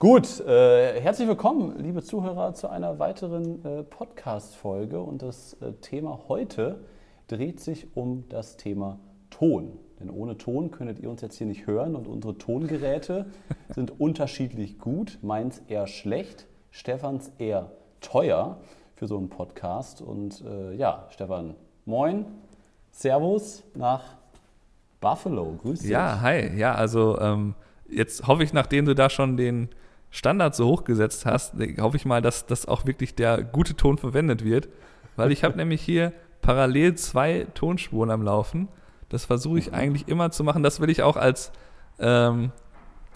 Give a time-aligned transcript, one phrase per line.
[0.00, 5.00] Gut, äh, herzlich willkommen, liebe Zuhörer, zu einer weiteren äh, Podcast-Folge.
[5.00, 6.84] Und das äh, Thema heute
[7.26, 9.00] dreht sich um das Thema
[9.30, 9.76] Ton.
[9.98, 13.26] Denn ohne Ton könntet ihr uns jetzt hier nicht hören und unsere Tongeräte
[13.70, 15.18] sind unterschiedlich gut.
[15.20, 18.60] Meins eher schlecht, Stefans eher teuer
[18.94, 20.00] für so einen Podcast.
[20.00, 21.56] Und äh, ja, Stefan,
[21.86, 22.24] moin,
[22.92, 24.04] Servus nach
[25.00, 25.56] Buffalo.
[25.60, 25.90] Grüß dich.
[25.90, 26.56] Ja, hi.
[26.56, 27.56] Ja, also ähm,
[27.88, 29.70] jetzt hoffe ich, nachdem du da schon den
[30.10, 34.44] Standard so hochgesetzt hast, hoffe ich mal, dass das auch wirklich der gute Ton verwendet
[34.44, 34.68] wird.
[35.16, 38.68] Weil ich habe nämlich hier parallel zwei Tonspuren am Laufen.
[39.08, 40.62] Das versuche ich eigentlich immer zu machen.
[40.62, 41.52] Das will ich auch als,
[41.98, 42.52] ähm,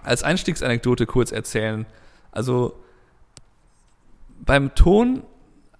[0.02, 1.86] als Einstiegsanekdote kurz erzählen.
[2.30, 2.74] Also
[4.44, 5.22] beim Ton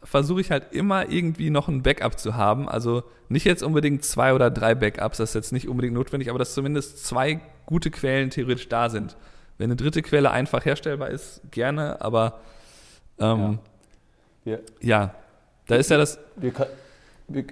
[0.03, 2.69] versuche ich halt immer irgendwie noch ein Backup zu haben.
[2.69, 6.39] Also nicht jetzt unbedingt zwei oder drei Backups, das ist jetzt nicht unbedingt notwendig, aber
[6.39, 9.17] dass zumindest zwei gute Quellen theoretisch da sind.
[9.63, 12.41] Wenn eine dritte Quelle einfach herstellbar ist, gerne, aber
[13.21, 13.61] ähm,
[14.45, 14.59] ja.
[14.81, 15.15] ja.
[15.69, 16.19] da ist ja das.
[16.35, 16.53] Wir,
[17.29, 17.45] wir,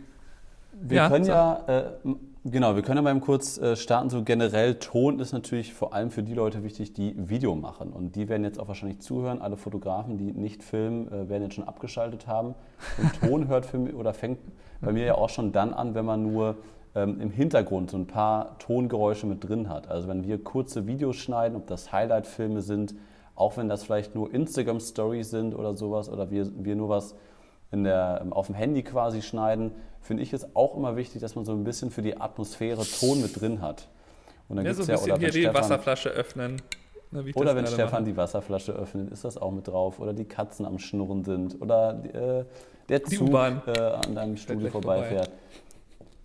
[0.72, 1.30] wir ja, können so.
[1.30, 1.84] ja, äh,
[2.46, 4.10] genau, wir können ja mal kurz äh, starten.
[4.10, 7.92] So generell Ton ist natürlich vor allem für die Leute wichtig, die Video machen.
[7.92, 9.40] Und die werden jetzt auch wahrscheinlich zuhören.
[9.40, 12.56] Alle Fotografen, die nicht filmen, äh, werden jetzt schon abgeschaltet haben.
[12.98, 14.40] Und Ton hört für mich oder fängt
[14.80, 16.56] bei mir ja auch schon dann an, wenn man nur
[16.94, 19.88] ähm, im Hintergrund so ein paar Tongeräusche mit drin hat.
[19.88, 22.94] Also wenn wir kurze Videos schneiden, ob das Highlight-Filme sind,
[23.34, 27.14] auch wenn das vielleicht nur Instagram-Stories sind oder sowas oder wir, wir nur was
[27.70, 31.44] in der, auf dem Handy quasi schneiden, finde ich es auch immer wichtig, dass man
[31.44, 33.88] so ein bisschen für die Atmosphäre Ton mit drin hat.
[34.48, 36.60] Und dann ja, so ein bisschen ja, hier die Stefan, Wasserflasche öffnen.
[37.12, 38.04] Na, oder wenn Stefan mache.
[38.04, 40.00] die Wasserflasche öffnet, ist das auch mit drauf.
[40.00, 41.60] Oder die Katzen am Schnurren sind.
[41.60, 42.44] Oder äh,
[42.88, 45.28] der Zug äh, an deinem Studio vorbeifährt.
[45.28, 45.69] Vorbei.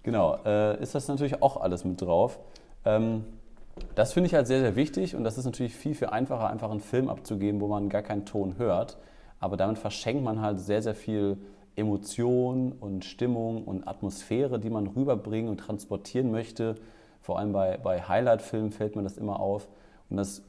[0.06, 2.38] Genau, äh, ist das natürlich auch alles mit drauf.
[2.86, 3.26] Ähm,
[3.96, 6.70] das finde ich halt sehr, sehr wichtig und das ist natürlich viel, viel einfacher, einfach
[6.70, 9.00] einen Film abzugeben, wo man gar keinen Ton hört.
[9.40, 11.40] Aber damit verschenkt man halt sehr, sehr viel
[11.76, 16.76] Emotion und Stimmung und Atmosphäre, die man rüberbringen und transportieren möchte.
[17.22, 19.68] Vor allem bei, bei Highlight-Filmen fällt mir das immer auf.
[20.12, 20.44] Und das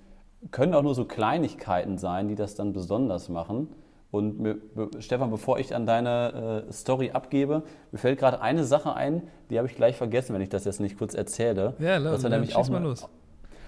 [0.50, 3.68] können auch nur so Kleinigkeiten sein, die das dann besonders machen.
[4.10, 4.56] Und mir,
[5.00, 7.62] Stefan, bevor ich an deine äh, Story abgebe,
[7.92, 10.80] mir fällt gerade eine Sache ein, die habe ich gleich vergessen, wenn ich das jetzt
[10.80, 11.74] nicht kurz erzähle.
[11.78, 13.08] Ja, los, das war nämlich auch mal eine, los.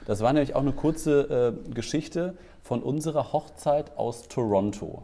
[0.07, 5.03] Das war nämlich auch eine kurze äh, Geschichte von unserer Hochzeit aus Toronto.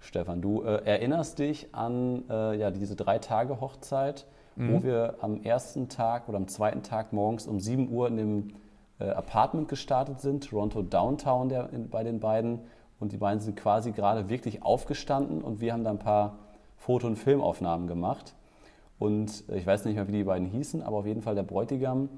[0.00, 4.26] Stefan, du äh, erinnerst dich an äh, ja, diese drei Tage Hochzeit,
[4.56, 4.72] mhm.
[4.72, 8.48] wo wir am ersten Tag oder am zweiten Tag morgens um 7 Uhr in dem
[8.98, 12.60] äh, Apartment gestartet sind, Toronto Downtown der, in, bei den beiden
[13.02, 16.38] und die beiden sind quasi gerade wirklich aufgestanden und wir haben da ein paar
[16.76, 18.34] Foto- und Filmaufnahmen gemacht.
[19.00, 21.42] Und äh, ich weiß nicht mehr, wie die beiden hießen, aber auf jeden Fall der
[21.42, 22.08] Bräutigam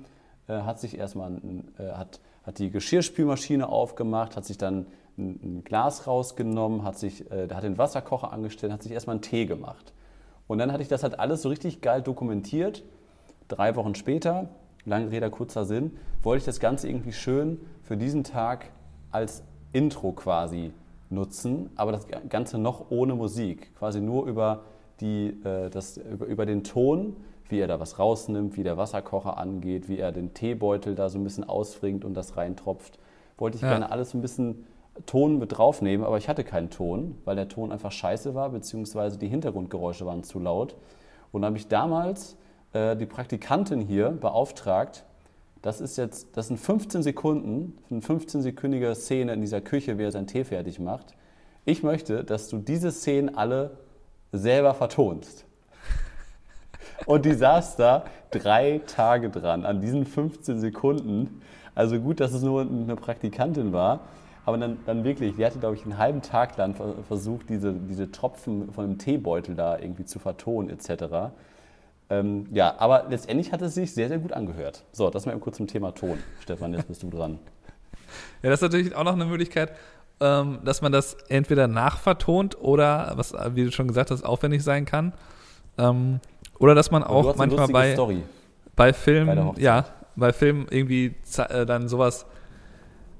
[0.46, 4.86] äh, hat sich erstmal ein, äh, hat, hat die Geschirrspülmaschine aufgemacht, hat sich dann
[5.16, 9.22] ein, ein Glas rausgenommen, hat sich, äh, hat den Wasserkocher angestellt, hat sich erstmal einen
[9.22, 9.94] Tee gemacht.
[10.46, 12.84] Und dann hatte ich das halt alles so richtig geil dokumentiert.
[13.48, 14.50] Drei Wochen später,
[14.84, 18.66] lange Rede, kurzer Sinn, wollte ich das Ganze irgendwie schön für diesen Tag
[19.10, 19.42] als
[19.74, 20.72] Intro quasi
[21.10, 24.62] nutzen, aber das Ganze noch ohne Musik, quasi nur über,
[25.00, 27.16] die, äh, das, über, über den Ton,
[27.48, 31.18] wie er da was rausnimmt, wie der Wasserkocher angeht, wie er den Teebeutel da so
[31.18, 32.98] ein bisschen ausfringt und das reintropft.
[33.36, 33.70] Wollte ich ja.
[33.70, 34.64] gerne alles ein bisschen
[35.06, 39.18] Ton mit draufnehmen, aber ich hatte keinen Ton, weil der Ton einfach scheiße war, beziehungsweise
[39.18, 40.76] die Hintergrundgeräusche waren zu laut.
[41.32, 42.36] Und habe ich damals
[42.72, 45.04] äh, die Praktikantin hier beauftragt,
[45.64, 50.12] das ist jetzt, das sind 15 Sekunden, eine 15-sekündige Szene in dieser Küche, wie er
[50.12, 51.14] seinen Tee fertig macht.
[51.64, 53.78] Ich möchte, dass du diese Szenen alle
[54.30, 55.46] selber vertonst.
[57.06, 61.40] Und die saß da drei Tage dran, an diesen 15 Sekunden.
[61.74, 64.00] Also gut, dass es nur eine Praktikantin war.
[64.44, 66.74] Aber dann, dann wirklich, die hatte, glaube ich, einen halben Tag lang
[67.08, 71.32] versucht, diese, diese Tropfen von einem Teebeutel da irgendwie zu vertonen, etc.
[72.10, 74.84] Ähm, ja, aber letztendlich hat es sich sehr, sehr gut angehört.
[74.92, 76.18] So, das mal eben kurz zum Thema Ton.
[76.40, 77.38] Stefan, jetzt bist du dran.
[78.42, 79.72] Ja, das ist natürlich auch noch eine Möglichkeit,
[80.20, 84.84] ähm, dass man das entweder nachvertont oder, was, wie du schon gesagt hast, aufwendig sein
[84.84, 85.14] kann.
[85.78, 86.20] Ähm,
[86.60, 87.96] oder dass man auch manchmal bei,
[88.76, 92.26] bei Filmen, ja, bei Filmen irgendwie äh, dann sowas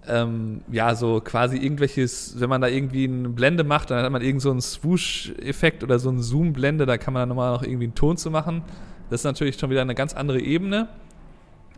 [0.09, 4.23] ähm, ja, so quasi irgendwelches, wenn man da irgendwie eine Blende macht, dann hat man
[4.23, 7.85] irgend so einen Swoosh-Effekt oder so einen Zoom-Blende, da kann man dann nochmal noch irgendwie
[7.85, 8.63] einen Ton zu machen.
[9.11, 10.89] Das ist natürlich schon wieder eine ganz andere Ebene.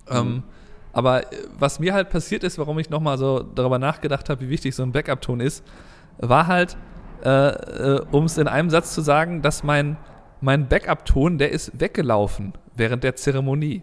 [0.08, 0.16] Mhm.
[0.16, 0.42] Ähm,
[0.92, 4.48] aber äh, was mir halt passiert ist, warum ich nochmal so darüber nachgedacht habe, wie
[4.48, 5.64] wichtig so ein Backup-Ton ist,
[6.18, 6.76] war halt,
[7.24, 9.96] äh, äh, um es in einem Satz zu sagen, dass mein,
[10.40, 13.82] mein Backup-Ton, der ist weggelaufen während der Zeremonie.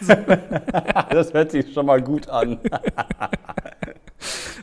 [1.10, 2.58] das hört sich schon mal gut an.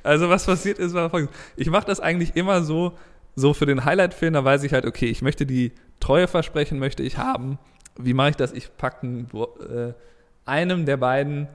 [0.01, 1.35] Also was passiert ist, war folgendes.
[1.57, 2.93] Ich mache das eigentlich immer so,
[3.35, 7.17] so für den Highlight-Film, da weiß ich halt, okay, ich möchte die Treueversprechen möchte ich
[7.17, 7.59] haben.
[7.97, 8.53] Wie mache ich das?
[8.53, 9.93] Ich packe äh,
[10.45, 11.49] einem der beiden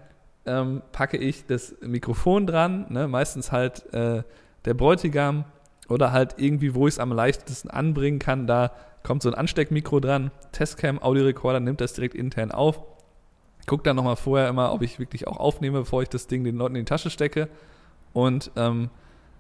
[0.47, 3.09] ähm, packe ich das Mikrofon dran, ne?
[3.09, 4.23] meistens halt äh,
[4.65, 5.45] der Bräutigam
[5.89, 8.73] oder halt irgendwie, wo ich es am leichtesten anbringen kann, da
[9.03, 12.81] kommt so ein Ansteckmikro dran, Testcam, Audiorekorder, nimmt das direkt intern auf.
[13.67, 16.57] Guck dann nochmal vorher immer, ob ich wirklich auch aufnehme, bevor ich das Ding den
[16.57, 17.49] Leuten in die Tasche stecke.
[18.13, 18.91] Und ähm,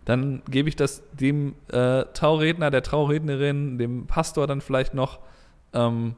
[0.04, 5.20] dann gebe ich das dem äh, Trauredner, der Traurednerin, dem Pastor dann vielleicht noch,
[5.72, 6.14] ähm,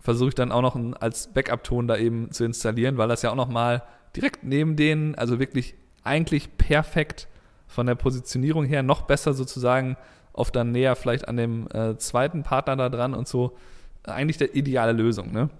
[0.00, 3.30] versuche ich dann auch noch ein, als Backup-Ton da eben zu installieren, weil das ja
[3.30, 3.82] auch nochmal
[4.16, 5.74] direkt neben denen, also wirklich
[6.04, 7.28] eigentlich perfekt
[7.66, 9.96] von der Positionierung her, noch besser sozusagen,
[10.32, 13.56] oft dann näher vielleicht an dem äh, zweiten Partner da dran und so,
[14.04, 15.50] eigentlich der ideale Lösung, ne?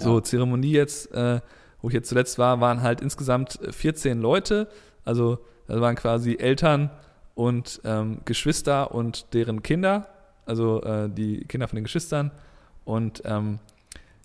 [0.00, 1.40] So, Zeremonie jetzt, äh,
[1.82, 4.68] wo ich jetzt zuletzt war, waren halt insgesamt 14 Leute,
[5.04, 6.90] also das waren quasi Eltern
[7.34, 10.08] und ähm, Geschwister und deren Kinder,
[10.46, 12.32] also äh, die Kinder von den Geschwistern.
[12.84, 13.60] Und ähm,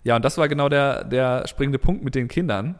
[0.02, 2.76] ja, und das war genau der, der springende Punkt mit den Kindern.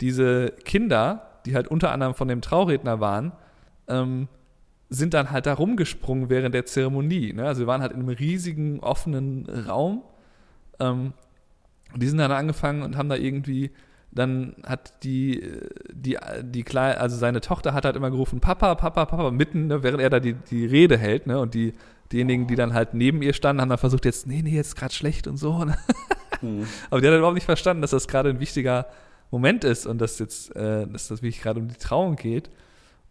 [0.00, 3.32] Diese Kinder, die halt unter anderem von dem Trauredner waren,
[3.88, 4.28] ähm,
[4.90, 7.32] sind dann halt da rumgesprungen während der Zeremonie.
[7.32, 7.44] Ne?
[7.46, 10.02] Also wir waren halt in einem riesigen, offenen Raum.
[10.80, 11.12] Ähm,
[11.96, 13.70] die sind dann angefangen und haben da irgendwie
[14.10, 15.42] dann hat die,
[15.92, 19.82] die, die kleine, also seine Tochter hat halt immer gerufen, Papa, Papa, Papa, mitten, ne,
[19.82, 21.38] während er da die, die Rede hält, ne?
[21.38, 21.74] Und die,
[22.12, 24.94] diejenigen, die dann halt neben ihr standen, haben dann versucht, jetzt, nee, nee, jetzt gerade
[24.94, 25.64] schlecht und so.
[25.64, 25.76] Ne?
[26.40, 26.66] Mhm.
[26.90, 28.86] Aber die hat halt überhaupt nicht verstanden, dass das gerade ein wichtiger
[29.30, 32.50] Moment ist und dass jetzt, äh, dass das wirklich gerade um die Trauung geht.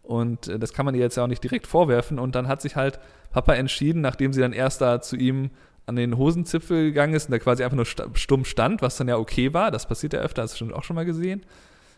[0.02, 2.18] Und äh, das kann man ihr jetzt ja auch nicht direkt vorwerfen.
[2.18, 2.98] Und dann hat sich halt
[3.30, 5.50] Papa entschieden, nachdem sie dann erst da zu ihm
[5.88, 9.16] an den Hosenzipfel gegangen ist und da quasi einfach nur stumm stand, was dann ja
[9.16, 9.70] okay war.
[9.70, 11.44] Das passiert ja öfter, hast du schon auch schon mal gesehen,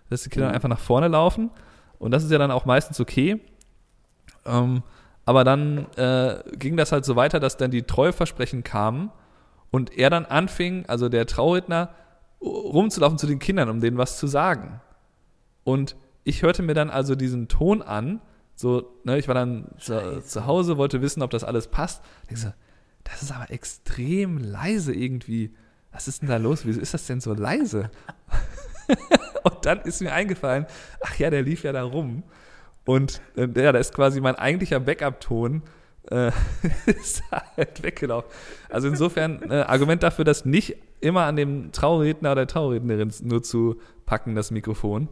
[0.09, 0.55] dass die Kinder mhm.
[0.55, 1.51] einfach nach vorne laufen.
[1.99, 3.41] Und das ist ja dann auch meistens okay.
[4.47, 4.83] Ähm,
[5.25, 9.11] aber dann äh, ging das halt so weiter, dass dann die Treueversprechen kamen
[9.71, 11.91] und er dann anfing, also der Trauredner,
[12.41, 14.81] rumzulaufen zu den Kindern, um denen was zu sagen.
[15.65, 15.95] Und
[16.25, 18.21] ich hörte mir dann also diesen Ton an,
[18.55, 22.03] so, ne, ich war dann zu, zu, Hause, wollte wissen, ob das alles passt.
[22.29, 22.53] Ich so,
[23.11, 25.55] das ist aber extrem leise irgendwie.
[25.93, 26.65] Was ist denn da los?
[26.65, 27.91] Wieso ist das denn so leise?
[29.43, 30.67] und dann ist mir eingefallen,
[31.01, 32.23] ach ja, der lief ja da rum.
[32.85, 35.63] Und äh, ja, da ist quasi mein eigentlicher Backup-Ton
[36.11, 36.31] äh,
[37.57, 38.31] halt weggelaufen.
[38.69, 43.43] Also insofern äh, Argument dafür, das nicht immer an dem Trauredner oder der Traurednerin nur
[43.43, 45.09] zu packen, das Mikrofon.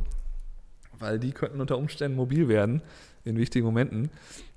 [0.98, 2.82] Weil die könnten unter Umständen mobil werden
[3.24, 4.10] in wichtigen Momenten.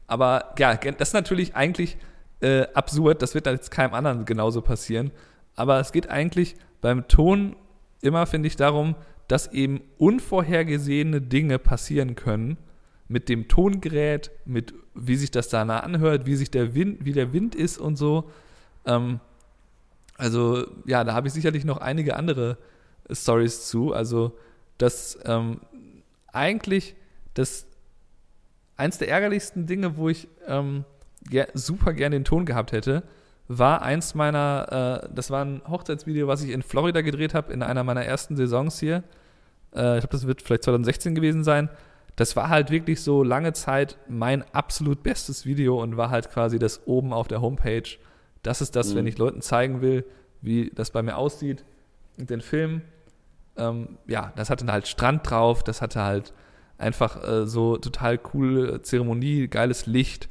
[0.08, 1.98] Aber ja, das ist natürlich eigentlich
[2.42, 3.22] äh, absurd.
[3.22, 5.12] Das wird dann jetzt keinem anderen genauso passieren.
[5.56, 7.56] Aber es geht eigentlich beim Ton
[8.02, 8.96] immer, finde ich, darum,
[9.28, 12.58] dass eben unvorhergesehene Dinge passieren können
[13.08, 17.14] mit dem Tongerät, mit wie sich das da nah anhört, wie sich der Wind, wie
[17.14, 18.30] der Wind ist und so.
[18.86, 19.20] Ähm,
[20.18, 22.58] also ja, da habe ich sicherlich noch einige andere
[23.10, 23.94] Stories zu.
[23.94, 24.38] Also
[24.82, 25.62] dass ähm,
[26.34, 26.96] eigentlich
[27.34, 27.68] das
[28.76, 30.86] eins der ärgerlichsten Dinge, wo ich ähm,
[31.30, 33.04] ger super gerne den Ton gehabt hätte,
[33.48, 37.64] war eins meiner, äh, das war ein Hochzeitsvideo, was ich in Florida gedreht habe, in
[37.64, 39.04] einer meiner ersten Saisons hier.
[39.76, 41.70] Äh, ich glaube, das wird vielleicht 2016 gewesen sein.
[42.16, 46.60] Das war halt wirklich so lange Zeit mein absolut bestes Video und war halt quasi
[46.60, 47.98] das oben auf der Homepage.
[48.44, 48.98] Das ist das, mhm.
[48.98, 50.06] wenn ich Leuten zeigen will,
[50.42, 51.64] wie das bei mir aussieht
[52.18, 52.82] und den Film.
[53.58, 56.34] Ähm, ja, das hatte halt Strand drauf, das hatte halt
[56.78, 60.30] einfach äh, so total coole Zeremonie, geiles Licht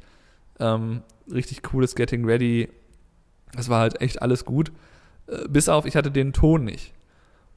[0.61, 2.69] ähm, richtig cooles Getting Ready.
[3.53, 4.71] Das war halt echt alles gut.
[5.27, 6.93] Äh, bis auf, ich hatte den Ton nicht.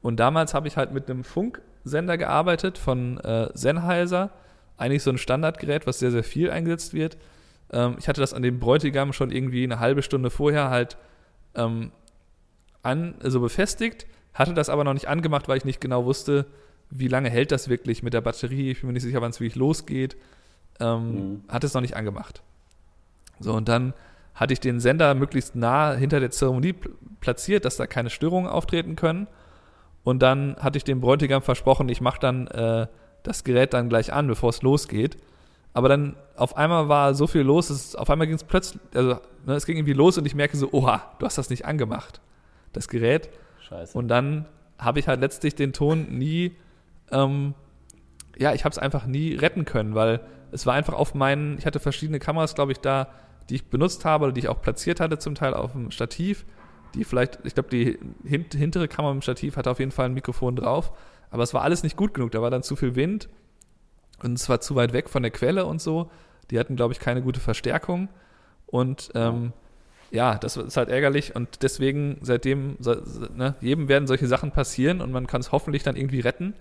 [0.03, 4.31] Und damals habe ich halt mit einem Funksender gearbeitet von äh, Sennheiser.
[4.77, 7.17] Eigentlich so ein Standardgerät, was sehr, sehr viel eingesetzt wird.
[7.71, 10.97] Ähm, ich hatte das an dem Bräutigam schon irgendwie eine halbe Stunde vorher halt
[11.55, 11.93] ähm,
[12.83, 16.47] an, so befestigt, hatte das aber noch nicht angemacht, weil ich nicht genau wusste,
[16.91, 18.71] wie lange hält das wirklich mit der Batterie.
[18.71, 20.17] Ich bin mir nicht sicher, wann es wirklich losgeht.
[20.81, 21.45] Ähm, mhm.
[21.49, 22.43] Hatte es noch nicht angemacht.
[23.41, 23.95] So, und dann
[24.35, 26.75] hatte ich den Sender möglichst nah hinter der Zeremonie
[27.21, 29.29] platziert, dass da keine Störungen auftreten können.
[30.03, 32.87] Und dann hatte ich dem Bräutigam versprochen, ich mache dann äh,
[33.23, 35.17] das Gerät dann gleich an, bevor es losgeht.
[35.73, 39.19] Aber dann auf einmal war so viel los, es, auf einmal ging es plötzlich, also
[39.45, 42.21] ne, es ging irgendwie los und ich merke so, oha, du hast das nicht angemacht,
[42.73, 43.29] das Gerät.
[43.61, 43.97] Scheiße.
[43.97, 44.47] Und dann
[44.79, 46.55] habe ich halt letztlich den Ton nie,
[47.11, 47.55] ähm,
[48.39, 50.21] ja, ich habe es einfach nie retten können, weil
[50.53, 53.09] es war einfach auf meinen, ich hatte verschiedene Kameras, glaube ich, da,
[53.49, 56.45] die ich benutzt habe oder die ich auch platziert hatte, zum Teil auf dem Stativ.
[56.95, 60.15] Die vielleicht, ich glaube, die hint, hintere Kamera im Stativ hatte auf jeden Fall ein
[60.15, 60.93] Mikrofon drauf.
[61.31, 62.31] Aber es war alles nicht gut genug.
[62.31, 63.29] Da war dann zu viel Wind.
[64.23, 66.11] und zwar zu weit weg von der Quelle und so.
[66.51, 68.09] Die hatten, glaube ich, keine gute Verstärkung.
[68.67, 69.53] Und ähm,
[70.11, 72.77] ja, das ist halt ärgerlich und deswegen seitdem,
[73.35, 76.55] ne, jedem werden solche Sachen passieren und man kann es hoffentlich dann irgendwie retten.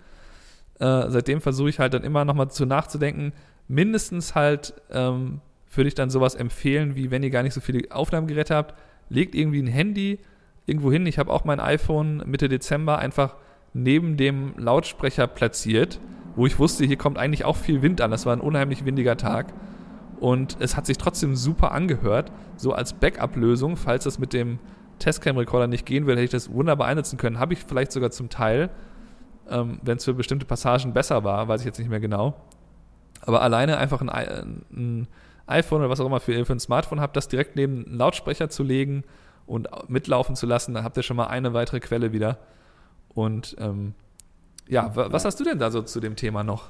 [0.79, 3.33] Äh, seitdem versuche ich halt dann immer nochmal zu nachzudenken,
[3.67, 5.41] mindestens halt ähm,
[5.75, 8.75] würde ich dann sowas empfehlen, wie wenn ihr gar nicht so viele Aufnahmegeräte habt,
[9.09, 10.19] legt irgendwie ein Handy
[10.65, 11.05] irgendwo hin.
[11.05, 13.35] Ich habe auch mein iPhone Mitte Dezember einfach
[13.73, 15.99] neben dem Lautsprecher platziert,
[16.35, 18.11] wo ich wusste, hier kommt eigentlich auch viel Wind an.
[18.11, 19.53] Das war ein unheimlich windiger Tag.
[20.19, 22.31] Und es hat sich trotzdem super angehört.
[22.55, 24.59] So als Backup-Lösung, falls das mit dem
[24.99, 27.39] Testcam-Recorder nicht gehen will, hätte ich das wunderbar einsetzen können.
[27.39, 28.69] Habe ich vielleicht sogar zum Teil,
[29.49, 32.33] ähm, wenn es für bestimmte Passagen besser war, weiß ich jetzt nicht mehr genau.
[33.21, 35.07] Aber alleine einfach ein, ein
[35.47, 38.49] iPhone oder was auch immer für, für ein Smartphone habt, das direkt neben einen Lautsprecher
[38.49, 39.03] zu legen
[39.45, 42.37] und mitlaufen zu lassen, dann habt ihr schon mal eine weitere Quelle wieder.
[43.13, 43.93] Und ähm,
[44.67, 46.69] ja, was hast du denn da so zu dem Thema noch?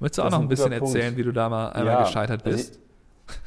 [0.00, 2.44] Möchtest du das auch noch ein bisschen erzählen, wie du da mal einmal ja, gescheitert
[2.44, 2.80] also bist?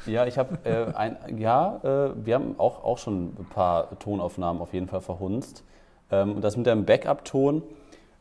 [0.06, 4.60] Ja, ich habe äh, ein, ja, äh, wir haben auch, auch schon ein paar Tonaufnahmen
[4.60, 5.62] auf jeden Fall verhunzt.
[6.10, 7.62] Ähm, das mit dem Backup-Ton,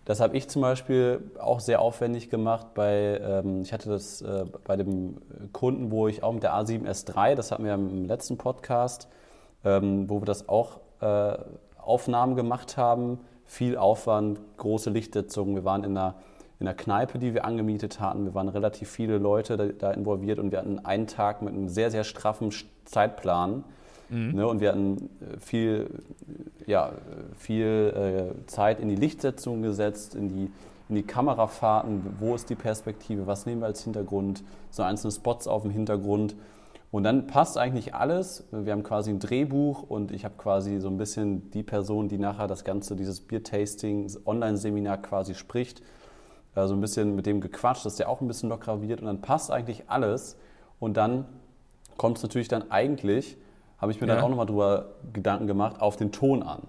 [0.08, 2.68] das habe ich zum Beispiel auch sehr aufwendig gemacht.
[2.74, 5.18] Bei, ähm, ich hatte das äh, bei dem
[5.52, 9.10] Kunden, wo ich auch mit der A7S3, das hatten wir im letzten Podcast,
[9.66, 11.38] ähm, wo wir das auch äh,
[11.78, 13.20] Aufnahmen gemacht haben.
[13.44, 15.56] Viel Aufwand, große Lichtsetzungen.
[15.56, 16.16] Wir waren in einer
[16.60, 18.24] in der Kneipe, die wir angemietet hatten.
[18.24, 21.68] Wir waren relativ viele Leute da, da involviert und wir hatten einen Tag mit einem
[21.68, 22.52] sehr, sehr straffen
[22.86, 23.66] Zeitplan.
[24.10, 24.36] Mhm.
[24.36, 25.90] Ne, und wir hatten äh, viel,
[26.66, 26.92] ja,
[27.38, 30.52] viel äh, Zeit in die Lichtsetzung gesetzt, in die,
[30.90, 35.48] in die Kamerafahrten, wo ist die Perspektive, was nehmen wir als Hintergrund, so einzelne Spots
[35.48, 36.36] auf dem Hintergrund.
[36.90, 38.46] Und dann passt eigentlich alles.
[38.52, 42.18] Wir haben quasi ein Drehbuch und ich habe quasi so ein bisschen die Person, die
[42.18, 45.82] nachher das Ganze, dieses Beer-Tasting, Online-Seminar quasi spricht,
[46.56, 49.22] so ein bisschen mit dem gequatscht, dass der auch ein bisschen lockerer wird und dann
[49.22, 50.38] passt eigentlich alles.
[50.80, 51.26] Und dann
[51.98, 53.38] kommt es natürlich dann eigentlich,
[53.78, 54.16] habe ich mir ja.
[54.16, 56.64] dann auch nochmal drüber Gedanken gemacht, auf den Ton an.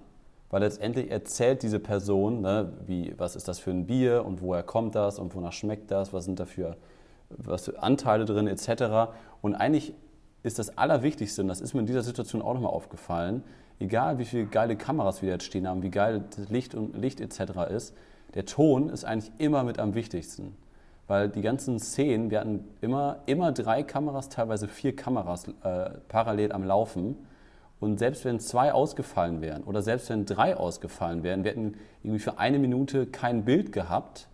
[0.50, 4.62] Weil letztendlich erzählt diese Person, ne, wie, was ist das für ein Bier und woher
[4.62, 6.76] kommt das und wonach schmeckt das, was sind da für,
[7.28, 9.12] was für Anteile drin etc.
[9.42, 9.92] Und eigentlich
[10.42, 13.42] ist das Allerwichtigste, und das ist mir in dieser Situation auch nochmal aufgefallen,
[13.78, 17.20] egal wie viele geile Kameras wir jetzt stehen haben, wie geil das Licht und Licht
[17.20, 17.70] etc.
[17.70, 17.94] ist,
[18.34, 20.56] der Ton ist eigentlich immer mit am wichtigsten.
[21.08, 26.52] Weil die ganzen Szenen, wir hatten immer, immer drei Kameras, teilweise vier Kameras äh, parallel
[26.52, 27.16] am Laufen.
[27.80, 32.20] Und selbst wenn zwei ausgefallen wären oder selbst wenn drei ausgefallen wären, wir hätten irgendwie
[32.20, 34.28] für eine Minute kein Bild gehabt,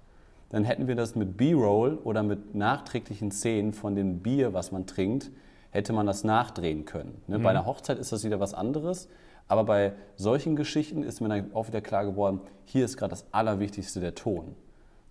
[0.49, 4.87] dann hätten wir das mit B-Roll oder mit nachträglichen Szenen von dem Bier, was man
[4.87, 5.31] trinkt,
[5.71, 7.23] hätte man das nachdrehen können.
[7.27, 7.39] Ne?
[7.39, 7.43] Mhm.
[7.43, 9.09] Bei einer Hochzeit ist das wieder was anderes.
[9.47, 13.27] Aber bei solchen Geschichten ist mir dann auch wieder klar geworden, hier ist gerade das
[13.31, 14.55] Allerwichtigste der Ton.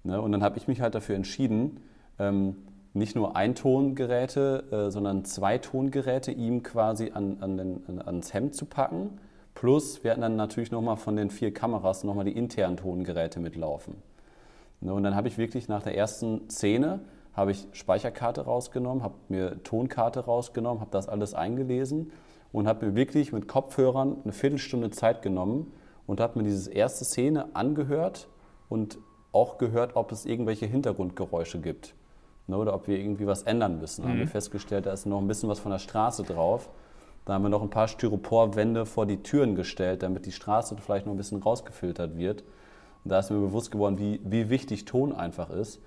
[0.03, 0.22] Ne?
[0.22, 1.79] Und dann habe ich mich halt dafür entschieden,
[2.19, 2.55] ähm,
[2.93, 8.55] nicht nur Eintongeräte, äh, sondern zwei Tongeräte ihm quasi an, an den, an, ans Hemd
[8.55, 9.19] zu packen.
[9.55, 13.95] Plus wir hatten dann natürlich nochmal von den vier Kameras nochmal die internen Tongeräte mitlaufen.
[14.81, 14.93] Ne?
[14.93, 17.00] Und dann habe ich wirklich nach der ersten Szene
[17.33, 22.12] habe ich Speicherkarte rausgenommen, habe mir Tonkarte rausgenommen, habe das alles eingelesen
[22.51, 25.74] und habe mir wirklich mit Kopfhörern eine Viertelstunde Zeit genommen
[26.05, 28.27] und habe mir diese erste Szene angehört
[28.69, 29.00] und
[29.33, 31.93] auch gehört, ob es irgendwelche Hintergrundgeräusche gibt
[32.47, 34.03] ne, oder ob wir irgendwie was ändern müssen.
[34.03, 34.29] Da haben wir mhm.
[34.29, 36.69] festgestellt, da ist noch ein bisschen was von der Straße drauf.
[37.25, 41.05] Da haben wir noch ein paar Styroporwände vor die Türen gestellt, damit die Straße vielleicht
[41.05, 42.43] noch ein bisschen rausgefiltert wird.
[43.03, 45.81] Und da ist mir bewusst geworden, wie, wie wichtig Ton einfach ist.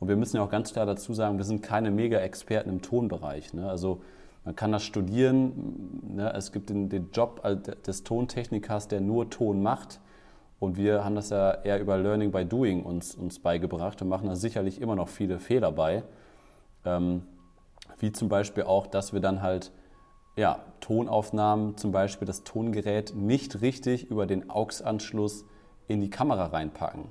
[0.00, 3.54] Und wir müssen ja auch ganz klar dazu sagen, wir sind keine Mega-Experten im Tonbereich.
[3.54, 3.68] Ne?
[3.68, 4.00] Also
[4.44, 6.12] man kann das studieren.
[6.16, 6.32] Ne?
[6.34, 7.42] Es gibt den, den Job
[7.86, 10.00] des Tontechnikers, der nur Ton macht.
[10.60, 14.28] Und wir haben das ja eher über Learning by Doing uns, uns beigebracht und machen
[14.28, 16.04] da sicherlich immer noch viele Fehler bei.
[16.84, 17.22] Ähm,
[17.98, 19.72] wie zum Beispiel auch, dass wir dann halt
[20.36, 25.44] ja, Tonaufnahmen, zum Beispiel das Tongerät nicht richtig über den AUX-Anschluss
[25.88, 27.06] in die Kamera reinpacken.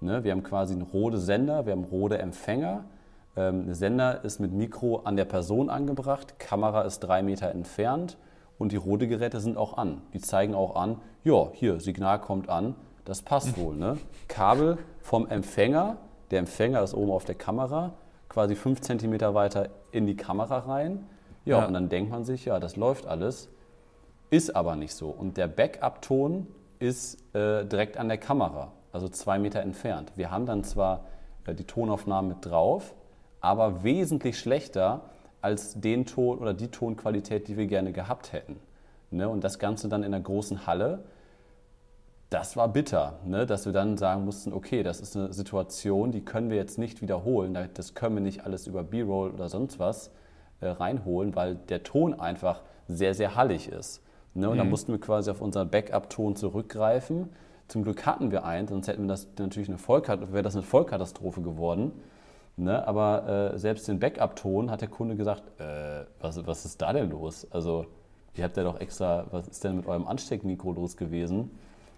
[0.00, 0.24] Ne?
[0.24, 2.84] Wir haben quasi einen Rode Sender, wir haben Rode Empfänger
[3.36, 8.16] ähm, Sender ist mit Mikro an der Person angebracht, Kamera ist drei Meter entfernt
[8.58, 10.00] und die rote Geräte sind auch an.
[10.14, 12.74] Die zeigen auch an, ja, hier, Signal kommt an,
[13.06, 13.74] das passt wohl.
[13.74, 13.96] Ne?
[14.28, 15.96] Kabel vom Empfänger,
[16.30, 17.94] der Empfänger ist oben auf der Kamera,
[18.28, 21.06] quasi fünf Zentimeter weiter in die Kamera rein.
[21.44, 23.48] Ja, ja, und dann denkt man sich, ja, das läuft alles.
[24.28, 25.08] Ist aber nicht so.
[25.08, 26.48] Und der Backup-Ton
[26.80, 30.12] ist äh, direkt an der Kamera, also zwei Meter entfernt.
[30.16, 31.06] Wir haben dann zwar
[31.46, 32.94] äh, die Tonaufnahmen mit drauf,
[33.40, 35.02] aber wesentlich schlechter
[35.40, 38.58] als den Ton oder die Tonqualität, die wir gerne gehabt hätten.
[39.12, 39.28] Ne?
[39.28, 41.04] Und das Ganze dann in einer großen Halle.
[42.30, 43.46] Das war bitter, ne?
[43.46, 47.00] dass wir dann sagen mussten, okay, das ist eine Situation, die können wir jetzt nicht
[47.00, 47.56] wiederholen.
[47.74, 50.10] Das können wir nicht alles über B-Roll oder sonst was
[50.60, 54.02] äh, reinholen, weil der Ton einfach sehr, sehr hallig ist.
[54.34, 54.48] Ne?
[54.48, 54.58] Und mhm.
[54.58, 57.30] dann mussten wir quasi auf unseren Backup-Ton zurückgreifen.
[57.68, 60.62] Zum Glück hatten wir einen, sonst hätten wir das natürlich eine Vollkatastrophe, wäre das eine
[60.62, 61.92] Vollkatastrophe geworden.
[62.56, 62.86] Ne?
[62.88, 67.10] Aber äh, selbst den Backup-Ton hat der Kunde gesagt, äh, was, was ist da denn
[67.10, 67.46] los?
[67.52, 67.86] Also
[68.34, 71.50] ihr habt ja doch extra, was ist denn mit eurem Ansteckmikro los gewesen?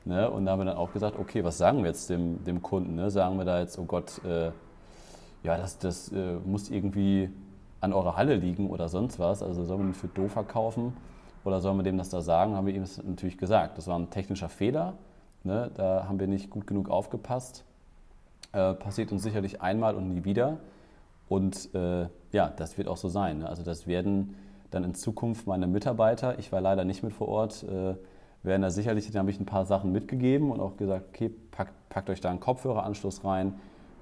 [0.05, 0.31] Ne?
[0.31, 2.95] Und da haben wir dann auch gesagt, okay, was sagen wir jetzt dem, dem Kunden?
[2.95, 3.11] Ne?
[3.11, 4.51] Sagen wir da jetzt, oh Gott, äh,
[5.43, 7.31] ja, das, das äh, muss irgendwie
[7.81, 9.43] an eurer Halle liegen oder sonst was.
[9.43, 10.97] Also sollen wir den für doof verkaufen
[11.45, 12.55] oder sollen wir dem das da sagen?
[12.55, 13.79] Haben wir ihm das natürlich gesagt.
[13.79, 14.95] Das war ein technischer Fehler.
[15.45, 15.71] Ne?
[15.75, 17.65] Da haben wir nicht gut genug aufgepasst.
[18.53, 20.59] Äh, passiert uns sicherlich einmal und nie wieder.
[21.29, 23.39] Und äh, ja, das wird auch so sein.
[23.41, 23.49] Ne?
[23.49, 24.35] Also das werden
[24.71, 27.95] dann in Zukunft meine Mitarbeiter, ich war leider nicht mit vor Ort, äh,
[28.49, 31.73] werden da sicherlich, da habe ich ein paar Sachen mitgegeben und auch gesagt, okay, packt,
[31.89, 33.55] packt euch da einen Kopfhöreranschluss rein,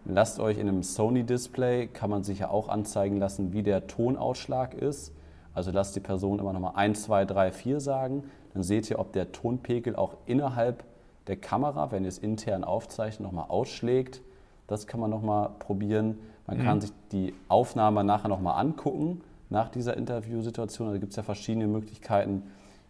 [0.07, 4.75] lasst euch in einem Sony-Display, kann man sich ja auch anzeigen lassen, wie der Tonausschlag
[4.75, 5.13] ist.
[5.53, 8.25] Also lasst die Person immer nochmal 1, 2, 3, 4 sagen.
[8.55, 10.85] Dann seht ihr, ob der Tonpegel auch innerhalb
[11.27, 14.23] der Kamera, wenn ihr es intern aufzeichnet, nochmal ausschlägt.
[14.67, 16.19] Das kann man nochmal probieren.
[16.47, 16.63] Man mhm.
[16.63, 20.91] kann sich die Aufnahme nachher nochmal angucken, nach dieser Interviewsituation.
[20.91, 22.43] Da gibt es ja verschiedene Möglichkeiten,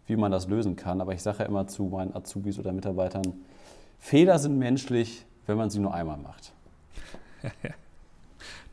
[0.07, 1.01] wie man das lösen kann.
[1.01, 3.33] Aber ich sage ja immer zu meinen Azubis oder Mitarbeitern,
[3.99, 6.53] Fehler sind menschlich, wenn man sie nur einmal macht.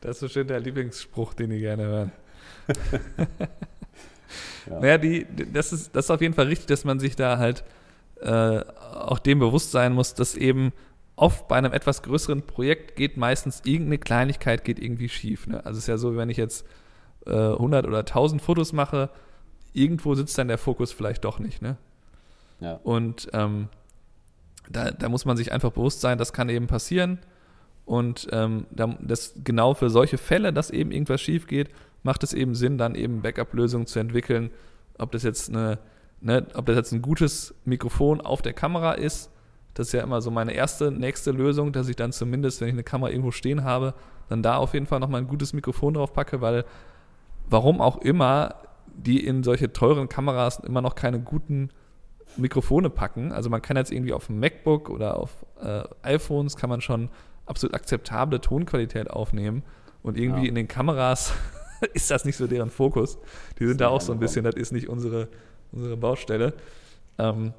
[0.01, 2.11] das ist so schön der Lieblingsspruch, den die gerne hören.
[4.69, 4.79] ja.
[4.79, 7.63] Naja, die, das, ist, das ist auf jeden Fall richtig, dass man sich da halt
[8.21, 10.71] äh, auch dem bewusst sein muss, dass eben
[11.15, 15.47] oft bei einem etwas größeren Projekt geht meistens irgendeine Kleinigkeit geht irgendwie schief.
[15.47, 15.65] Ne?
[15.65, 16.65] Also es ist ja so, wenn ich jetzt
[17.25, 19.09] äh, 100 oder 1000 Fotos mache,
[19.75, 21.61] irgendwo sitzt dann der Fokus vielleicht doch nicht.
[21.61, 21.77] Ne?
[22.59, 22.79] Ja.
[22.83, 23.67] Und ähm,
[24.69, 27.19] da, da muss man sich einfach bewusst sein, das kann eben passieren.
[27.85, 31.69] Und ähm, das genau für solche Fälle, dass eben irgendwas schief geht,
[32.01, 34.49] macht es eben Sinn, dann eben Backup-Lösungen zu entwickeln.
[34.97, 35.77] Ob das jetzt eine,
[36.21, 39.29] ne, ob das jetzt ein gutes Mikrofon auf der Kamera ist,
[39.75, 42.73] das ist ja immer so meine erste, nächste Lösung, dass ich dann zumindest, wenn ich
[42.73, 43.93] eine Kamera irgendwo stehen habe,
[44.29, 46.63] dann da auf jeden Fall nochmal ein gutes Mikrofon drauf packe, weil
[47.49, 48.55] warum auch immer
[48.97, 51.69] die in solche teuren Kameras immer noch keine guten
[52.37, 53.31] Mikrofone packen.
[53.31, 57.09] Also man kann jetzt irgendwie auf dem MacBook oder auf äh, iPhones kann man schon
[57.45, 59.63] absolut akzeptable Tonqualität aufnehmen
[60.01, 60.49] und irgendwie ja.
[60.49, 61.33] in den Kameras
[61.93, 63.17] ist das nicht so deren Fokus.
[63.59, 65.27] Die sind da auch so ein bisschen, das ist nicht unsere,
[65.71, 66.53] unsere Baustelle.
[67.17, 67.53] Ähm,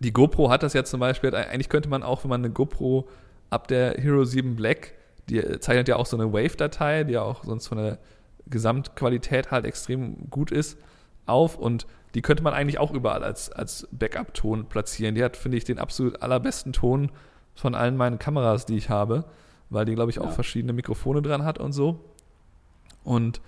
[0.00, 3.08] die GoPro hat das ja zum Beispiel, eigentlich könnte man auch, wenn man eine GoPro
[3.50, 4.94] ab der Hero 7 Black,
[5.28, 7.98] die zeichnet ja auch so eine Wave-Datei, die ja auch sonst von der
[8.46, 10.78] Gesamtqualität halt extrem gut ist,
[11.26, 15.14] auf und die könnte man eigentlich auch überall als, als Backup-Ton platzieren.
[15.14, 17.10] Die hat, finde ich, den absolut allerbesten Ton
[17.54, 19.24] von allen meinen Kameras, die ich habe,
[19.70, 20.30] weil die, glaube ich, auch ja.
[20.30, 22.04] verschiedene Mikrofone dran hat und so.
[23.02, 23.40] Und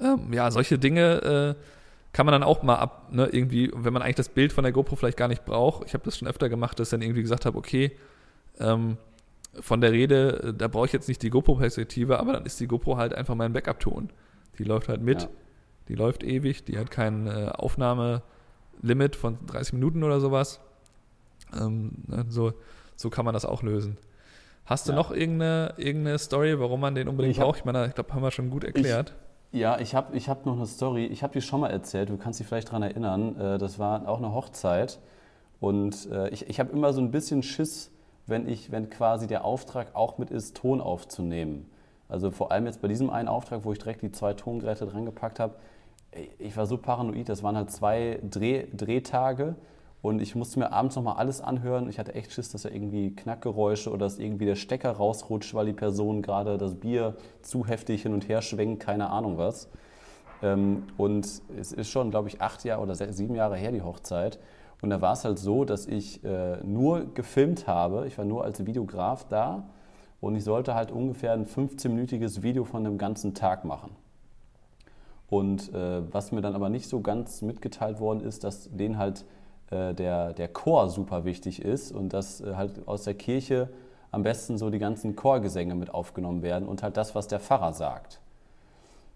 [0.00, 1.62] ähm, ja, solche Dinge äh,
[2.12, 4.72] kann man dann auch mal ab, ne, irgendwie, wenn man eigentlich das Bild von der
[4.72, 5.86] GoPro vielleicht gar nicht braucht.
[5.86, 7.92] Ich habe das schon öfter gemacht, dass ich dann irgendwie gesagt habe, okay,
[8.58, 8.98] ähm,
[9.60, 12.66] von der Rede, äh, da brauche ich jetzt nicht die GoPro-Perspektive, aber dann ist die
[12.66, 14.10] GoPro halt einfach mein Backup-Ton.
[14.58, 15.28] Die läuft halt mit, ja.
[15.88, 20.60] die läuft ewig, die hat kein äh, Aufnahmelimit von 30 Minuten oder sowas.
[21.58, 22.52] Ähm, ne, so,
[22.96, 23.96] so kann man das auch lösen.
[24.66, 24.96] Hast du ja.
[24.96, 27.58] noch irgendeine, irgendeine Story, warum man den unbedingt ich braucht?
[27.58, 29.14] Ich meine, ich glaube, haben wir schon gut erklärt.
[29.50, 31.06] Ich, ja, ich habe ich hab noch eine Story.
[31.06, 32.08] Ich habe die schon mal erzählt.
[32.10, 33.36] Du kannst dich vielleicht daran erinnern.
[33.40, 35.00] Äh, das war auch eine Hochzeit.
[35.60, 37.90] Und äh, ich, ich habe immer so ein bisschen Schiss,
[38.26, 41.68] wenn, ich, wenn quasi der Auftrag auch mit ist, Ton aufzunehmen.
[42.10, 45.04] Also vor allem jetzt bei diesem einen Auftrag, wo ich direkt die zwei Tongeräte dran
[45.04, 45.54] gepackt habe,
[46.38, 49.54] ich war so paranoid, das waren halt zwei Dreh, Drehtage
[50.02, 51.88] und ich musste mir abends nochmal alles anhören.
[51.88, 55.66] Ich hatte echt Schiss, dass da irgendwie Knackgeräusche oder dass irgendwie der Stecker rausrutscht, weil
[55.66, 59.68] die Person gerade das Bier zu heftig hin und her schwenkt, keine Ahnung was.
[60.42, 61.26] Ähm, und
[61.58, 64.38] es ist schon, glaube ich, acht Jahre oder sieben Jahre her, die Hochzeit.
[64.82, 68.06] Und da war es halt so, dass ich äh, nur gefilmt habe.
[68.06, 69.68] Ich war nur als Videograf da
[70.20, 73.90] und ich sollte halt ungefähr ein 15-minütiges Video von dem ganzen Tag machen.
[75.28, 79.24] Und äh, was mir dann aber nicht so ganz mitgeteilt worden ist, dass denen halt
[79.70, 83.70] äh, der, der Chor super wichtig ist und dass äh, halt aus der Kirche
[84.10, 87.72] am besten so die ganzen Chorgesänge mit aufgenommen werden und halt das, was der Pfarrer
[87.72, 88.20] sagt.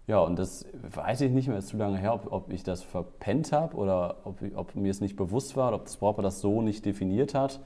[0.07, 0.65] Ja, und das
[0.95, 4.17] weiß ich nicht mehr, ist zu lange her, ob, ob ich das verpennt habe oder
[4.23, 7.59] ob, ob, mir es nicht bewusst war, ob das Brautpaar das so nicht definiert hat.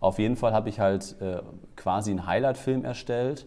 [0.00, 1.42] Auf jeden Fall habe ich halt äh,
[1.76, 3.46] quasi einen Highlight-Film erstellt,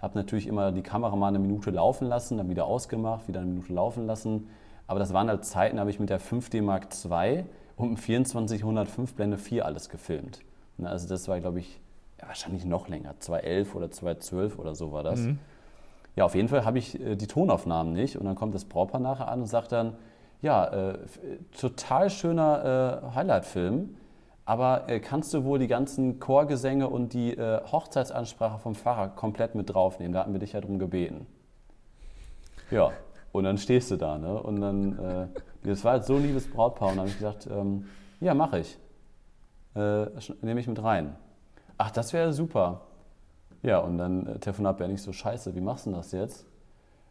[0.00, 3.48] habe natürlich immer die Kamera mal eine Minute laufen lassen, dann wieder ausgemacht, wieder eine
[3.48, 4.48] Minute laufen lassen.
[4.86, 7.44] Aber das waren halt Zeiten, da habe ich mit der 5D Mark II
[7.76, 10.40] und einem 2405 Blende 4 alles gefilmt.
[10.76, 11.80] Ne, also das war, glaube ich,
[12.20, 15.20] ja, wahrscheinlich noch länger, 2011 oder 2012 oder so war das.
[15.20, 15.38] Mhm.
[16.16, 19.00] Ja, auf jeden Fall habe ich äh, die Tonaufnahmen nicht und dann kommt das Brautpaar
[19.00, 19.94] nachher an und sagt dann,
[20.42, 20.98] ja, äh,
[21.58, 23.96] total schöner äh, Highlight-Film,
[24.44, 29.54] aber äh, kannst du wohl die ganzen Chorgesänge und die äh, Hochzeitsansprache vom Pfarrer komplett
[29.54, 30.12] mit draufnehmen?
[30.12, 31.26] Da hatten wir dich ja drum gebeten.
[32.70, 32.92] Ja,
[33.32, 34.40] und dann stehst du da, ne?
[34.40, 35.26] Und dann, äh,
[35.64, 37.86] das war halt so ein liebes Brautpaar und dann habe ich gesagt, ähm,
[38.20, 38.78] ja, mache ich.
[39.74, 41.16] Nehme ich mit rein.
[41.78, 42.82] Ach, das wäre super.
[43.62, 46.46] Ja, und dann äh, Telefonat wäre nicht so scheiße, wie machst du das jetzt?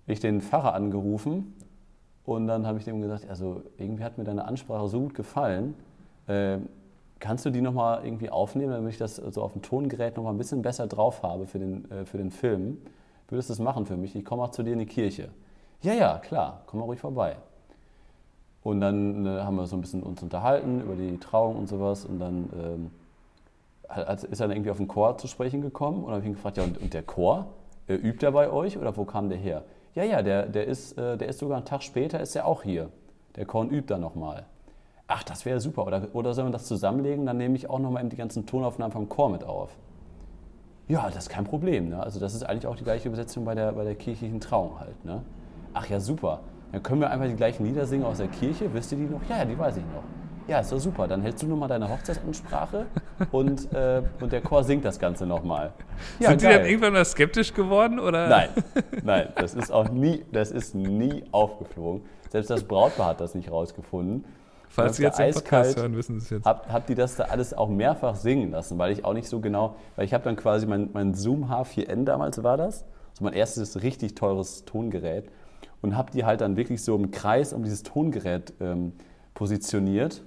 [0.05, 1.55] Ich den Pfarrer angerufen
[2.25, 5.75] und dann habe ich dem gesagt, also irgendwie hat mir deine Ansprache so gut gefallen.
[7.23, 10.33] Äh, kannst du die nochmal irgendwie aufnehmen, damit ich das so auf dem Tongerät nochmal
[10.33, 12.77] ein bisschen besser drauf habe für den, äh, für den Film?
[13.29, 14.15] Würdest du das machen für mich?
[14.15, 15.29] Ich komme auch zu dir in die Kirche.
[15.81, 17.37] Ja, ja, klar, komm mal ruhig vorbei.
[18.63, 22.05] Und dann äh, haben wir so ein bisschen uns unterhalten über die Trauung und sowas
[22.05, 22.91] und dann ähm,
[24.31, 26.35] ist er dann irgendwie auf den Chor zu sprechen gekommen und dann habe ich ihn
[26.35, 27.47] gefragt, ja, und, und der Chor,
[27.87, 29.63] äh, übt er bei euch oder wo kam der her?
[29.95, 32.63] Ja, ja, der, der, ist, äh, der ist sogar einen Tag später, ist er auch
[32.63, 32.89] hier.
[33.35, 34.45] Der Chor übt da nochmal.
[35.15, 35.85] Ach, das wäre super.
[35.85, 37.27] Oder, oder sollen wir das zusammenlegen?
[37.27, 39.69] Dann nehme ich auch nochmal die ganzen Tonaufnahmen vom Chor mit auf.
[40.87, 41.89] Ja, das ist kein Problem.
[41.89, 42.01] Ne?
[42.01, 45.05] Also das ist eigentlich auch die gleiche Übersetzung bei der, bei der kirchlichen Trauung halt.
[45.05, 45.21] Ne?
[45.75, 46.39] Ach ja, super.
[46.71, 48.73] Dann können wir einfach die gleichen Lieder singen aus der Kirche.
[48.73, 49.21] Wisst ihr die noch?
[49.29, 50.03] Ja, ja, die weiß ich noch.
[50.47, 51.07] Ja, ist doch super.
[51.07, 52.87] Dann hältst du nochmal deine Hochzeitsansprache
[53.31, 55.73] und, äh, und der Chor singt das Ganze nochmal.
[56.19, 56.53] Ja, Sind geil.
[56.53, 57.99] die dann irgendwann mal skeptisch geworden?
[57.99, 58.27] Oder?
[58.29, 58.49] Nein,
[59.03, 62.01] nein, das ist auch nie, das ist nie aufgeflogen.
[62.31, 64.25] Selbst das Brautpaar hat das nicht rausgefunden.
[64.73, 66.45] Falls Sie jetzt den Podcast hören, wissen Sie es jetzt.
[66.45, 69.39] Hab, hab die das da alles auch mehrfach singen lassen, weil ich auch nicht so
[69.39, 72.83] genau, weil ich habe dann quasi mein, mein Zoom H4n damals war das,
[73.13, 75.29] so mein erstes richtig teures Tongerät
[75.83, 78.93] und habe die halt dann wirklich so im Kreis um dieses Tongerät ähm,
[79.35, 80.23] positioniert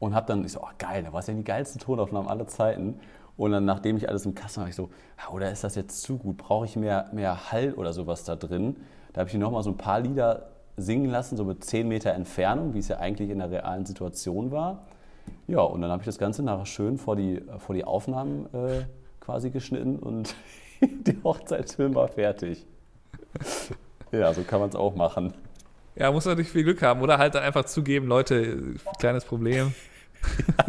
[0.00, 2.48] und habe dann, ich so, oh geil, da war es ja die geilsten Tonaufnahmen aller
[2.48, 2.98] Zeiten.
[3.36, 4.90] Und dann, nachdem ich alles im Kasten habe, ich so,
[5.32, 6.36] oder ist das jetzt zu gut?
[6.36, 8.76] Brauche ich mehr, mehr Hall oder sowas da drin?
[9.12, 12.74] Da habe ich nochmal so ein paar Lieder singen lassen, so mit 10 Meter Entfernung,
[12.74, 14.86] wie es ja eigentlich in der realen Situation war.
[15.46, 18.84] Ja, und dann habe ich das Ganze nachher schön vor die, vor die Aufnahmen äh,
[19.20, 20.34] quasi geschnitten und
[20.80, 22.66] die Hochzeitsfilm war fertig.
[24.12, 25.34] ja, so kann man es auch machen.
[25.94, 29.74] Ja, muss natürlich viel Glück haben oder halt dann einfach zugeben, Leute, kleines Problem.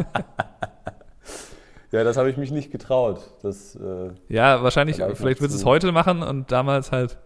[1.92, 3.30] ja, das habe ich mich nicht getraut.
[3.42, 7.16] Das, äh, ja, wahrscheinlich, vielleicht wird es heute machen und damals halt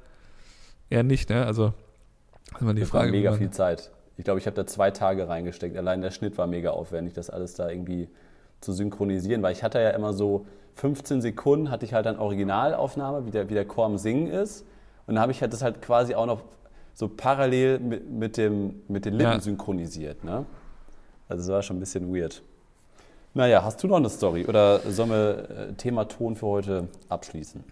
[0.91, 1.45] eher nicht, ne?
[1.45, 1.75] Also,
[2.61, 3.07] immer die das Frage.
[3.07, 3.91] War mega viel Zeit.
[4.17, 5.77] Ich glaube, ich habe da zwei Tage reingesteckt.
[5.77, 8.09] Allein der Schnitt war mega aufwendig, das alles da irgendwie
[8.61, 13.27] zu synchronisieren, weil ich hatte ja immer so 15 Sekunden, hatte ich halt dann Originalaufnahme,
[13.27, 14.65] wie der, wie der Chor am Singen ist.
[15.07, 16.43] Und dann habe ich halt das halt quasi auch noch
[16.95, 19.41] so parallel mit, mit, dem, mit den Lippen ja.
[19.41, 20.25] synchronisiert.
[20.25, 20.45] Ne?
[21.29, 22.43] Also es war schon ein bisschen weird.
[23.35, 27.63] Naja, hast du noch eine Story oder sollen wir äh, Thema Ton für heute abschließen?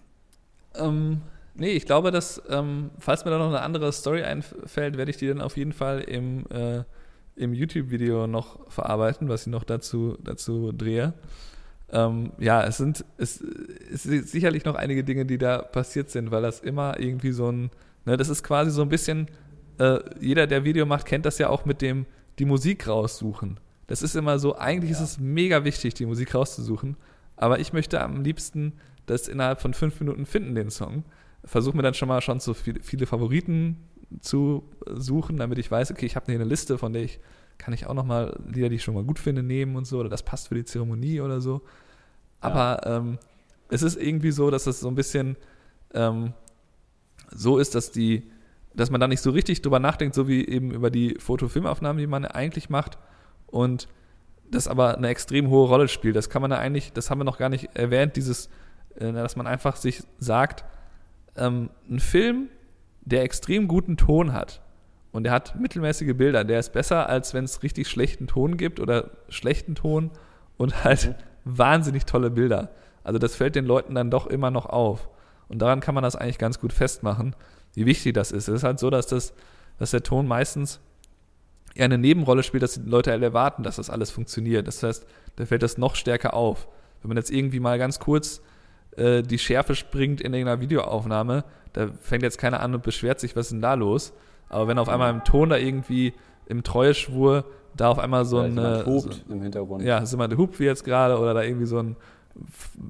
[0.75, 1.21] Ähm,
[1.57, 5.17] nee, ich glaube, dass, ähm, falls mir da noch eine andere Story einfällt, werde ich
[5.17, 6.83] die dann auf jeden Fall im, äh,
[7.35, 11.13] im YouTube-Video noch verarbeiten, was ich noch dazu, dazu drehe.
[11.89, 13.41] Ähm, ja, es sind, es,
[13.93, 17.51] es sind sicherlich noch einige Dinge, die da passiert sind, weil das immer irgendwie so
[17.51, 17.69] ein,
[18.05, 19.27] ne, das ist quasi so ein bisschen,
[19.79, 22.05] äh, jeder, der Video macht, kennt das ja auch mit dem,
[22.39, 23.59] die Musik raussuchen.
[23.87, 24.97] Das ist immer so, eigentlich ja.
[24.97, 26.97] ist es mega wichtig, die Musik rauszusuchen.
[27.37, 28.73] Aber ich möchte am liebsten
[29.05, 31.03] das innerhalb von fünf Minuten finden, den Song.
[31.47, 33.77] Versuche mir dann schon mal schon so viele, viele Favoriten
[34.21, 37.19] zu suchen, damit ich weiß, okay, ich habe hier eine Liste, von der ich
[37.57, 39.99] kann ich auch noch mal Lieder, die ich schon mal gut finde, nehmen und so,
[39.99, 41.61] oder das passt für die Zeremonie oder so.
[42.39, 42.97] Aber ja.
[42.97, 43.17] ähm,
[43.69, 45.37] es ist irgendwie so, dass es so ein bisschen
[45.93, 46.33] ähm,
[47.31, 48.29] so ist, dass die
[48.77, 52.07] dass man da nicht so richtig drüber nachdenkt, so wie eben über die Foto-Filmaufnahmen, die
[52.07, 52.99] man eigentlich macht.
[53.47, 53.87] Und
[54.49, 56.15] das aber eine extrem hohe Rolle spielt.
[56.15, 58.49] Das kann man da eigentlich, das haben wir noch gar nicht erwähnt, dieses,
[58.95, 60.63] äh, dass man einfach sich sagt,
[61.37, 62.49] ähm, ein Film,
[63.01, 64.61] der extrem guten Ton hat
[65.11, 68.79] und der hat mittelmäßige Bilder, der ist besser, als wenn es richtig schlechten Ton gibt
[68.79, 70.11] oder schlechten Ton
[70.57, 71.57] und halt mhm.
[71.57, 72.69] wahnsinnig tolle Bilder.
[73.03, 75.09] Also das fällt den Leuten dann doch immer noch auf.
[75.47, 77.33] Und daran kann man das eigentlich ganz gut festmachen
[77.77, 78.47] wie wichtig das ist.
[78.47, 79.33] Es ist halt so, dass, das,
[79.77, 80.79] dass der Ton meistens
[81.75, 84.67] eher eine Nebenrolle spielt, dass die Leute halt erwarten, dass das alles funktioniert.
[84.67, 86.67] Das heißt, da fällt das noch stärker auf.
[87.03, 88.41] Wenn man jetzt irgendwie mal ganz kurz
[88.97, 93.35] äh, die Schärfe springt in irgendeiner Videoaufnahme, da fängt jetzt keiner an und beschwert sich,
[93.35, 94.13] was ist denn da los?
[94.49, 96.13] Aber wenn auf einmal im Ton da irgendwie
[96.47, 99.83] im Treueschwur da auf einmal so ein äh, hupt so, im Hintergrund.
[99.83, 101.95] Ja, ist immer der hupt wie jetzt gerade oder da irgendwie so ein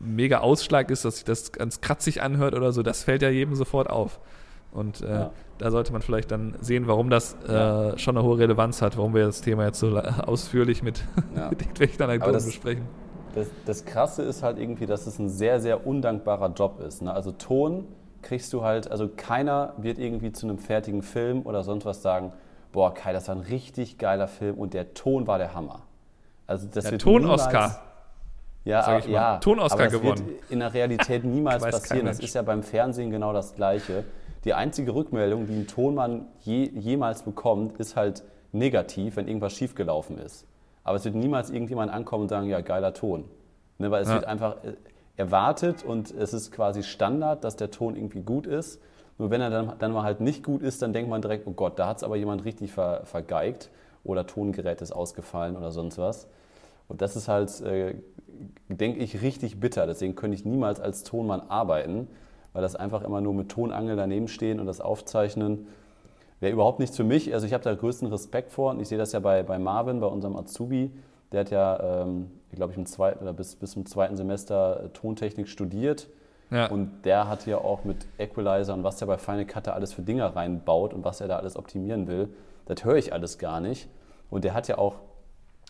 [0.01, 3.55] mega Ausschlag ist, dass sich das ganz kratzig anhört oder so, das fällt ja jedem
[3.55, 4.19] sofort auf.
[4.71, 5.31] Und äh, ja.
[5.57, 9.13] da sollte man vielleicht dann sehen, warum das äh, schon eine hohe Relevanz hat, warum
[9.13, 11.03] wir das Thema jetzt so ausführlich mit,
[11.35, 11.49] ja.
[11.49, 12.85] mit irgendwelchen Anekdoten besprechen.
[13.37, 17.01] Das, das, Krasse ist halt irgendwie, dass es ein sehr, sehr undankbarer Job ist.
[17.01, 17.13] Ne?
[17.13, 17.85] Also Ton
[18.21, 22.33] kriegst du halt, also keiner wird irgendwie zu einem fertigen Film oder sonst was sagen,
[22.71, 25.83] boah, Kai, das war ein richtig geiler Film und der Ton war der Hammer.
[26.45, 27.81] Also das der Ton-Oscar.
[28.65, 30.27] Ja, ja Ton-Oscar gewonnen.
[30.27, 32.05] Wird in der Realität niemals passieren.
[32.05, 34.03] Das ist ja beim Fernsehen genau das Gleiche.
[34.43, 40.17] Die einzige Rückmeldung, die ein Tonmann je, jemals bekommt, ist halt negativ, wenn irgendwas schiefgelaufen
[40.17, 40.45] ist.
[40.87, 43.25] Aber es wird niemals irgendjemand ankommen und sagen, ja, geiler Ton.
[43.77, 44.15] Ne, weil es ja.
[44.15, 44.73] wird einfach äh,
[45.17, 48.81] erwartet und es ist quasi Standard, dass der Ton irgendwie gut ist.
[49.17, 51.51] Nur wenn er dann, dann mal halt nicht gut ist, dann denkt man direkt, oh
[51.51, 53.69] Gott, da hat es aber jemand richtig ver, vergeigt
[54.05, 56.29] oder Tongerät ist ausgefallen oder sonst was.
[56.87, 57.95] Und das ist halt, äh,
[58.69, 59.87] denke ich, richtig bitter.
[59.87, 62.07] Deswegen könnte ich niemals als Tonmann arbeiten,
[62.53, 65.67] weil das einfach immer nur mit Tonangel daneben stehen und das aufzeichnen
[66.39, 67.33] wäre überhaupt nichts für mich.
[67.33, 69.99] Also ich habe da größten Respekt vor und ich sehe das ja bei, bei Marvin,
[69.99, 70.91] bei unserem Azubi.
[71.31, 74.89] Der hat ja, ähm, glaube ich, im zweiten oder bis, bis zum zweiten Semester äh,
[74.89, 76.07] Tontechnik studiert.
[76.49, 76.67] Ja.
[76.67, 79.93] Und der hat ja auch mit Equalizer und was der bei Final Cut da alles
[79.93, 82.29] für Dinger reinbaut und was er da alles optimieren will,
[82.65, 83.89] das höre ich alles gar nicht.
[84.29, 84.95] Und der hat ja auch,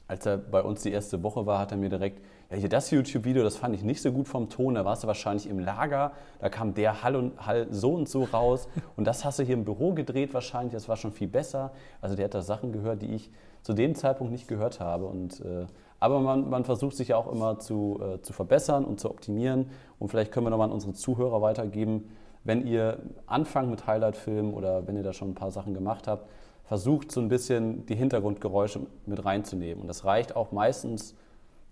[0.07, 2.91] als er bei uns die erste Woche war, hat er mir direkt, ja, hier das
[2.91, 6.13] YouTube-Video, das fand ich nicht so gut vom Ton, da warst du wahrscheinlich im Lager,
[6.39, 9.55] da kam der Hall und Hall so und so raus und das hast du hier
[9.55, 11.71] im Büro gedreht wahrscheinlich, das war schon viel besser.
[11.99, 13.31] Also der hat da Sachen gehört, die ich
[13.63, 15.07] zu dem Zeitpunkt nicht gehört habe.
[15.07, 15.65] Und, äh,
[15.99, 19.69] aber man, man, versucht sich ja auch immer zu, äh, zu verbessern und zu optimieren
[19.99, 22.09] und vielleicht können wir nochmal an unsere Zuhörer weitergeben,
[22.45, 26.29] wenn ihr anfangt mit Highlight-Filmen oder wenn ihr da schon ein paar Sachen gemacht habt,
[26.63, 29.81] versucht so ein bisschen die Hintergrundgeräusche mit reinzunehmen.
[29.81, 31.13] Und das reicht auch meistens,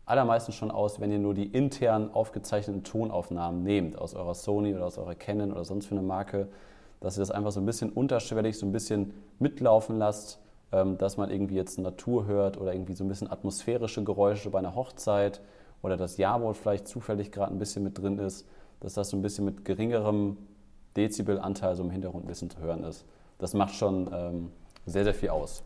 [0.05, 4.85] allermeistens schon aus, wenn ihr nur die intern aufgezeichneten Tonaufnahmen nehmt, aus eurer Sony oder
[4.85, 6.47] aus eurer Canon oder sonst für eine Marke,
[6.99, 10.39] dass ihr das einfach so ein bisschen unterschwellig, so ein bisschen mitlaufen lasst,
[10.71, 14.59] ähm, dass man irgendwie jetzt Natur hört oder irgendwie so ein bisschen atmosphärische Geräusche bei
[14.59, 15.41] einer Hochzeit
[15.81, 18.47] oder das Jawohl vielleicht zufällig gerade ein bisschen mit drin ist,
[18.79, 20.37] dass das so ein bisschen mit geringerem
[20.95, 23.05] Dezibelanteil so im Hintergrund ein bisschen zu hören ist.
[23.37, 24.51] Das macht schon ähm,
[24.85, 25.63] sehr, sehr viel aus.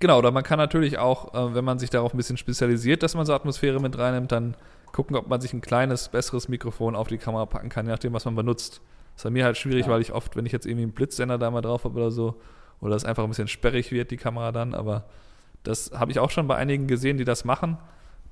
[0.00, 3.14] Genau, oder man kann natürlich auch, äh, wenn man sich darauf ein bisschen spezialisiert, dass
[3.14, 4.56] man so Atmosphäre mit reinnimmt, dann
[4.92, 8.12] gucken, ob man sich ein kleines, besseres Mikrofon auf die Kamera packen kann, je nachdem,
[8.12, 8.80] was man benutzt.
[9.14, 9.92] Das ist bei mir halt schwierig, ja.
[9.92, 12.36] weil ich oft, wenn ich jetzt irgendwie einen Blitzsender da mal drauf habe oder so,
[12.80, 15.04] oder es einfach ein bisschen sperrig wird, die Kamera dann, aber
[15.62, 17.78] das habe ich auch schon bei einigen gesehen, die das machen,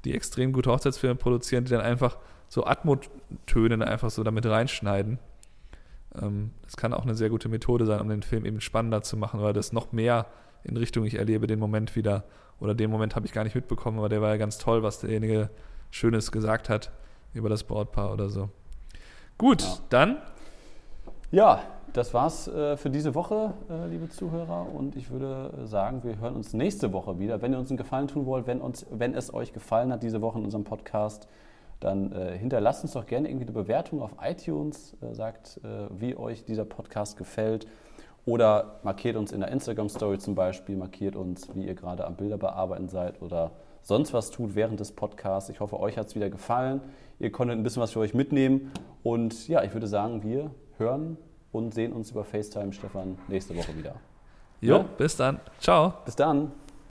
[0.04, 5.18] die extrem gute Hochzeitsfilme produzieren, die dann einfach so Atmo-Töne einfach so damit reinschneiden.
[6.20, 9.16] Ähm, das kann auch eine sehr gute Methode sein, um den Film eben spannender zu
[9.16, 10.26] machen, weil das noch mehr
[10.64, 12.24] in Richtung, ich erlebe den Moment wieder,
[12.60, 15.00] oder den Moment habe ich gar nicht mitbekommen, aber der war ja ganz toll, was
[15.00, 15.50] derjenige
[15.90, 16.90] Schönes gesagt hat
[17.34, 18.48] über das Brautpaar oder so.
[19.38, 19.78] Gut, ja.
[19.90, 20.18] dann.
[21.30, 24.66] Ja, das war's äh, für diese Woche, äh, liebe Zuhörer.
[24.72, 27.42] Und ich würde sagen, wir hören uns nächste Woche wieder.
[27.42, 30.20] Wenn ihr uns einen Gefallen tun wollt, wenn, uns, wenn es euch gefallen hat, diese
[30.20, 31.28] Woche in unserem Podcast,
[31.80, 36.16] dann äh, hinterlasst uns doch gerne irgendwie eine Bewertung auf iTunes, äh, sagt, äh, wie
[36.16, 37.66] euch dieser Podcast gefällt.
[38.26, 42.38] Oder markiert uns in der Instagram-Story zum Beispiel, markiert uns, wie ihr gerade am Bilder
[42.38, 43.50] bearbeiten seid oder
[43.82, 45.50] sonst was tut während des Podcasts.
[45.50, 46.80] Ich hoffe, euch hat es wieder gefallen.
[47.18, 48.72] Ihr konntet ein bisschen was für euch mitnehmen.
[49.02, 51.18] Und ja, ich würde sagen, wir hören
[51.52, 53.96] und sehen uns über FaceTime, Stefan, nächste Woche wieder.
[54.60, 54.84] Jo, ja?
[54.96, 55.38] bis dann.
[55.60, 55.92] Ciao.
[56.06, 56.50] Bis dann.